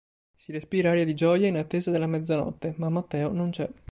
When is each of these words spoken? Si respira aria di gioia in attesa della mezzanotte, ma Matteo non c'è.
Si 0.35 0.51
respira 0.51 0.89
aria 0.89 1.05
di 1.05 1.13
gioia 1.13 1.45
in 1.47 1.57
attesa 1.57 1.91
della 1.91 2.07
mezzanotte, 2.07 2.73
ma 2.77 2.89
Matteo 2.89 3.31
non 3.31 3.51
c'è. 3.51 3.69